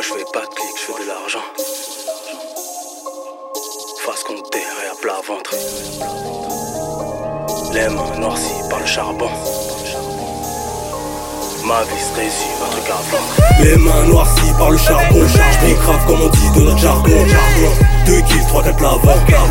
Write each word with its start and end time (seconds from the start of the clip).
je 0.00 0.08
fais 0.08 0.24
pas 0.32 0.40
de 0.40 0.54
clic, 0.54 0.70
je 0.74 0.92
fais 0.92 1.02
de 1.02 1.08
l'argent. 1.08 1.44
Face 4.04 4.24
terre 4.50 4.76
et 4.84 4.88
à 4.88 4.94
plat 5.00 5.20
ventre. 5.26 5.54
Les 7.74 7.88
mains 7.88 8.18
noircies 8.18 8.68
par 8.70 8.80
le 8.80 8.86
charbon. 8.86 9.28
Ma 11.66 11.82
vie 11.82 12.00
se 12.00 12.14
résume, 12.14 12.62
un 12.64 12.70
truc 12.70 12.84
à 12.88 13.00
vendre. 13.10 13.62
Les 13.62 13.76
mains 13.76 14.04
noircies 14.04 14.52
par 14.58 14.70
le 14.70 14.78
charbon. 14.78 15.26
Je 15.26 15.74
grave 15.74 16.06
comme 16.06 16.22
on 16.22 16.28
dit 16.28 16.50
de 16.58 16.64
notre 16.64 16.78
jargon. 16.78 17.26
2 18.06 18.20
kills, 18.22 18.46
3 18.48 18.62
4 18.62 18.80
lavants. 18.80 19.00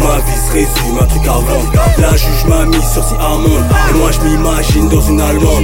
Ma 0.01 0.17
vie 0.19 0.39
se 0.47 0.51
résume, 0.51 0.99
un 0.99 1.05
truc 1.05 1.23
vendre. 1.23 1.71
La 1.97 2.15
juge 2.15 2.45
m'a 2.47 2.65
mis 2.65 2.83
sur 2.83 3.03
si 3.03 3.13
amende. 3.15 3.65
Et 3.89 3.97
moi 3.97 4.11
je 4.11 4.19
m'imagine 4.21 4.89
dans 4.89 5.01
une 5.01 5.21
allemande. 5.21 5.63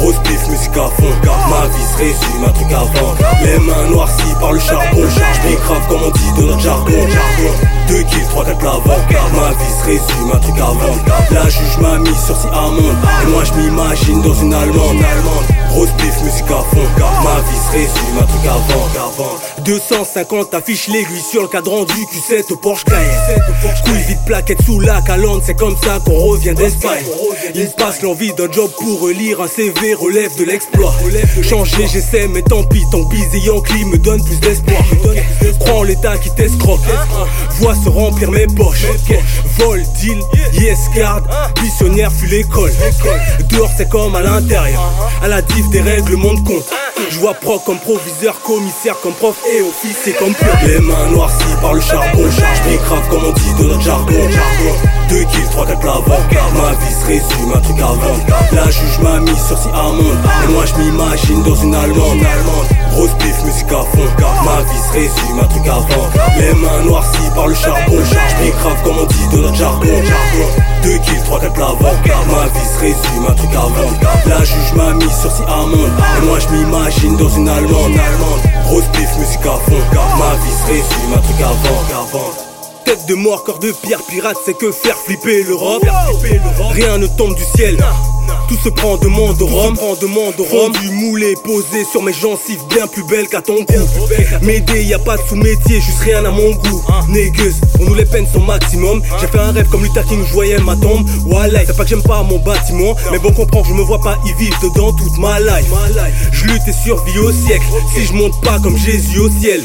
Rose 0.00 0.18
pif, 0.24 0.48
musique 0.48 0.76
à 0.76 0.88
fond. 0.96 1.12
Ma 1.48 1.66
vie 1.66 1.84
se 1.92 1.98
résume, 1.98 2.44
un 2.46 2.50
truc 2.50 2.68
vendre. 2.70 3.16
Les 3.44 3.58
mains 3.58 3.90
noircies 3.90 4.34
par 4.40 4.52
le 4.52 4.60
charbon. 4.60 5.02
Je 5.08 5.56
grave 5.56 5.86
comme 5.88 6.02
on 6.02 6.10
dit 6.10 6.40
de 6.40 6.46
notre 6.46 6.60
jargon. 6.60 7.06
2 7.88 8.02
kills, 8.02 8.26
3 8.30 8.44
4 8.44 8.62
lavants. 8.62 8.82
Ma 9.34 9.50
vie 9.50 9.72
se 9.80 9.86
résume, 9.86 10.32
un 10.34 10.38
truc 10.38 10.56
vendre. 10.56 11.04
La 11.30 11.48
juge 11.48 11.78
m'a 11.80 11.98
mis 11.98 12.16
sur 12.26 12.36
si 12.36 12.46
amende. 12.48 12.96
Et 13.22 13.30
moi 13.30 13.44
je 13.44 13.52
m'imagine 13.54 14.20
dans 14.22 14.34
une 14.34 14.54
allemande. 14.54 14.96
Rose 15.70 15.90
pif, 15.98 16.22
musique 16.22 16.50
à 16.50 16.64
fond. 16.74 16.88
Ma 16.98 17.40
vie 17.40 17.58
se 17.66 17.72
résume, 17.72 18.18
un 18.20 18.26
truc 18.26 18.42
vendre. 18.44 19.40
250 19.64 20.54
affiches 20.54 20.88
l'aiguille 20.88 21.20
sur 21.20 21.42
le 21.42 21.48
cadran 21.48 21.84
du 21.84 21.99
Q7 22.04 22.52
au 22.52 22.56
Porsche 22.56 22.84
Cayenne. 22.84 23.42
Couille 23.84 24.02
vite 24.08 24.24
plaquette 24.26 24.62
sous 24.64 24.80
la 24.80 25.00
calandre, 25.02 25.42
c'est 25.44 25.54
comme 25.54 25.76
ça 25.76 25.98
qu'on 26.04 26.18
revient 26.18 26.54
d'Espagne. 26.54 27.04
Il 27.54 27.66
se 27.66 27.74
passe 27.74 28.02
l'envie 28.02 28.32
d'un 28.34 28.50
job 28.50 28.70
pour 28.78 29.00
relire 29.00 29.40
un 29.40 29.48
CV, 29.48 29.94
relève 29.94 30.36
de 30.36 30.44
l'exploit. 30.44 30.94
Changer, 31.42 31.86
j'essaie, 31.86 32.28
mais 32.28 32.42
tant 32.42 32.62
pis, 32.64 32.84
ton 32.90 33.04
bise 33.04 33.34
et 33.34 33.40
Yankee 33.40 33.84
me 33.84 33.98
donne 33.98 34.22
plus 34.24 34.38
d'espoir. 34.40 34.82
Crois 35.60 35.80
en 35.80 35.82
l'état 35.82 36.16
qui 36.18 36.30
t'escroque, 36.30 36.80
vois 37.58 37.74
se 37.74 37.88
remplir 37.88 38.30
mes 38.30 38.46
poches. 38.46 38.86
Vol, 39.58 39.82
deal, 40.00 40.20
yes, 40.54 40.78
garde, 40.94 41.24
missionnaire, 41.62 42.12
fuit 42.12 42.30
l'école. 42.30 42.72
Dehors, 43.48 43.70
c'est 43.76 43.88
comme 43.88 44.14
à 44.14 44.22
l'intérieur. 44.22 44.92
À 45.22 45.28
la 45.28 45.42
diff 45.42 45.68
des 45.70 45.80
règles, 45.80 46.12
le 46.12 46.16
monde 46.16 46.44
compte. 46.46 46.64
Je 47.08 47.18
vois 47.18 47.34
proc 47.34 47.64
comme 47.64 47.78
proviseur, 47.78 48.40
commissaire 48.42 48.96
comme 49.02 49.14
prof 49.14 49.36
et 49.52 49.62
officier 49.62 50.12
comme 50.12 50.34
pur. 50.34 50.54
Les 50.66 50.78
mains 50.78 51.06
noircies 51.10 51.56
par 51.60 51.74
le 51.74 51.80
charbon. 51.80 52.24
Je 52.30 52.76
grave 52.76 53.08
comme 53.08 53.24
on 53.24 53.32
dit 53.32 53.54
de 53.58 53.68
notre 53.68 53.80
jargon. 53.80 54.28
2 55.08 55.16
kills, 55.24 55.48
3 55.50 55.66
4 55.66 55.84
lavants. 55.84 56.04
Ma 56.54 56.72
vie 56.72 56.94
se 56.94 57.06
résume, 57.06 57.52
un 57.54 57.60
truc 57.60 57.78
vendre. 57.78 58.26
La 58.52 58.70
juge 58.70 58.98
m'a 59.02 59.18
mis 59.20 59.36
sur 59.36 59.58
si 59.58 59.68
amende. 59.68 60.18
Et 60.44 60.52
moi 60.52 60.64
je 60.66 60.74
m'imagine 60.82 61.42
dans 61.42 61.54
une 61.54 61.74
allemande. 61.74 62.18
Rose 62.92 63.14
pif, 63.18 63.44
musique 63.44 63.72
à 63.72 63.82
fond. 63.82 64.08
Ma 64.44 64.62
vie 64.62 64.78
se 64.78 64.92
résume, 64.92 65.40
un 65.40 65.46
truc 65.46 65.66
vendre. 65.66 66.10
Les 66.38 66.54
mains 66.54 66.82
noircies 66.84 67.30
par 67.34 67.48
le 67.48 67.54
charbon. 67.54 67.89
Je 68.42 68.50
grave 68.50 68.82
comme 68.82 68.98
on 68.98 69.06
dit 69.06 69.28
de 69.32 69.42
notre 69.42 69.54
jargon. 69.54 69.86
2 70.82 70.98
kills, 70.98 71.22
3 71.24 71.40
4 71.40 71.58
lavants. 71.58 71.76
Ma 72.30 72.46
vie 72.46 72.66
se 72.74 72.80
résume, 72.80 73.26
un 73.28 73.34
truc 73.34 73.50
vendre. 73.50 74.00
La 74.26 74.44
juge 74.44 74.72
m'a 74.74 74.92
mis 74.94 75.10
sur 75.10 75.30
si 75.30 75.42
amende. 75.42 75.90
Et 76.18 76.26
moi 76.26 76.38
je 76.38 76.48
m'imagine 76.48 77.16
dans 77.16 77.28
une 77.28 77.48
allemande. 77.48 77.92
Rose 78.66 78.84
pif, 78.92 79.16
musique 79.18 79.40
à 79.40 79.58
fond. 79.68 79.82
Ma 80.18 80.34
vie 80.36 80.52
se 80.52 80.66
résume, 80.66 81.12
un 81.14 81.18
truc 81.18 81.36
vendre. 81.38 82.34
Tête 82.84 83.06
de 83.06 83.14
mort, 83.14 83.44
corps 83.44 83.58
de 83.58 83.72
pierre, 83.72 84.00
pirate, 84.08 84.36
c'est 84.44 84.56
que 84.56 84.72
faire 84.72 84.96
flipper 84.96 85.42
l'Europe. 85.42 85.84
Rien 86.72 86.98
ne 86.98 87.06
tombe 87.06 87.34
du 87.34 87.44
ciel. 87.44 87.76
Tout 88.50 88.58
se 88.64 88.68
prend 88.68 88.96
de 88.96 89.06
monde 89.06 89.40
au 89.42 89.46
rhum, 89.46 89.76
prend 89.76 89.94
de 89.94 90.06
monde 90.06 90.34
au 90.40 90.42
rhum. 90.42 90.72
Du 90.72 90.90
moulé 90.90 91.36
posé 91.44 91.84
sur 91.88 92.02
mes 92.02 92.12
gencives, 92.12 92.58
bien 92.68 92.88
plus 92.88 93.04
belle 93.04 93.28
qu'à 93.28 93.40
ton 93.40 93.64
cou. 93.64 93.78
M'aider, 94.42 94.82
y 94.82 94.92
a 94.92 94.98
pas 94.98 95.16
de 95.16 95.22
sous-métier, 95.28 95.80
juste 95.80 96.00
rien 96.00 96.24
à 96.24 96.32
mon 96.32 96.50
goût. 96.50 96.84
Négueuse, 97.10 97.60
on 97.78 97.84
nous 97.84 97.94
les 97.94 98.06
peine 98.06 98.26
son 98.32 98.40
maximum. 98.40 99.02
J'ai 99.20 99.28
fait 99.28 99.38
un 99.38 99.52
rêve 99.52 99.68
comme 99.68 99.84
Luther 99.84 100.04
King, 100.04 100.24
je 100.26 100.32
voyais 100.32 100.58
ma 100.58 100.74
tombe. 100.74 101.08
Wallah, 101.26 101.60
c'est 101.64 101.76
pas 101.76 101.84
que 101.84 101.90
j'aime 101.90 102.02
pas 102.02 102.24
mon 102.24 102.40
bâtiment, 102.40 102.96
mais 103.12 103.20
bon, 103.20 103.30
comprends, 103.30 103.62
je 103.62 103.72
me 103.72 103.82
vois 103.82 104.00
pas 104.00 104.18
y 104.26 104.32
vivre 104.32 104.58
dedans 104.60 104.92
toute 104.94 105.16
ma 105.18 105.38
life. 105.38 105.70
Je 106.32 106.46
lutte 106.46 106.66
et 106.66 106.72
survis 106.72 107.18
au 107.20 107.30
siècle. 107.30 107.66
Si 107.94 108.04
je 108.04 108.12
monte 108.14 108.40
pas 108.42 108.58
comme 108.58 108.76
Jésus 108.76 109.20
au 109.20 109.30
ciel, 109.30 109.62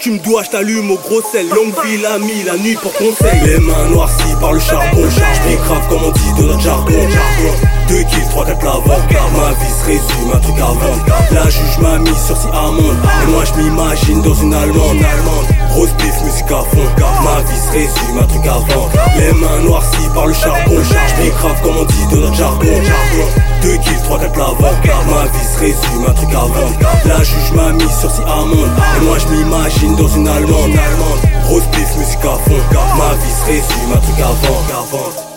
tu 0.00 0.10
me 0.10 0.18
dois, 0.18 0.42
je 0.42 0.50
t'allume 0.50 0.90
au 0.90 0.96
gros 0.96 1.22
sel. 1.30 1.48
Longue 1.50 1.72
vie, 1.84 2.02
l'ami, 2.02 2.42
la 2.44 2.56
nuit 2.56 2.76
pour 2.82 2.92
conseil. 2.94 3.40
Les 3.44 3.58
mains 3.60 3.90
noircies 3.90 4.34
par 4.40 4.54
le 4.54 4.58
charbon. 4.58 5.04
Je 5.08 5.56
grave 5.56 5.88
comme 5.88 6.02
on 6.02 6.10
dit 6.10 6.42
de 6.42 6.48
notre 6.48 6.60
jargon. 6.62 6.94
2 7.88 8.02
kills, 8.04 8.28
3 8.30 8.46
4 8.46 8.64
lavants. 8.64 9.02
Ma 9.36 9.52
vie 9.52 9.72
se 9.78 9.84
résume, 9.86 10.32
un 10.34 10.38
truc 10.38 10.56
à 10.58 10.66
vendre. 10.66 11.04
La 11.32 11.48
juge 11.50 11.78
m'a 11.80 11.98
mis 11.98 12.16
sur 12.16 12.36
si 12.36 12.48
amende. 12.48 12.96
Et 13.22 13.30
moi 13.30 13.44
je 13.44 13.60
m'imagine 13.60 14.22
dans 14.22 14.34
une 14.34 14.54
allemande. 14.54 14.98
Rose 15.70 15.90
pif, 15.98 16.14
musique 16.24 16.46
à 16.46 16.62
fond. 16.70 16.88
Ma 17.22 17.40
vie 17.42 17.58
se 17.58 17.70
résume, 17.72 18.18
un 18.20 18.26
truc 18.26 18.46
à 18.46 18.58
vendre. 18.58 18.90
Les 19.18 19.32
mains 19.32 19.60
noircies 19.64 20.08
par 20.14 20.26
le 20.26 20.34
charbon. 20.34 20.76
Je 20.82 21.30
grave 21.30 21.60
comme 21.62 21.76
on 21.76 21.84
dit 21.84 22.06
de 22.12 22.20
notre 22.20 22.34
jargon. 22.34 22.80
2 23.62 23.76
kills, 23.76 24.02
3 24.04 24.18
4 24.18 24.38
lavants. 24.38 24.76
Ma 25.10 25.24
vie 25.26 25.46
se 25.54 25.60
résume, 25.60 26.06
un 26.08 26.12
truc 26.12 26.30
à 26.30 26.46
vendre. 26.46 26.78
La 27.04 27.22
juge 27.22 27.52
m'a 27.54 27.72
mis 27.72 27.90
sur 28.00 28.10
si 28.10 28.22
amende. 28.22 28.70
Et 28.96 29.04
moi 29.04 29.18
je 29.18 29.26
m'imagine 29.28 29.96
dans 29.96 30.08
une 30.08 30.28
allemande. 30.28 30.72
Rose 31.48 31.64
pif, 31.72 31.96
musique 31.98 32.24
à 32.24 32.38
fond. 32.48 32.62
Ma 32.96 33.14
vie 33.14 33.32
se 33.40 33.46
résume, 33.46 33.92
un 33.94 33.98
truc 33.98 34.20
à 34.20 34.32
vendre. 34.46 35.33